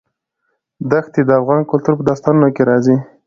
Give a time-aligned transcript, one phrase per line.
[0.91, 2.95] دښتې د افغان کلتور په داستانونو کې راځي.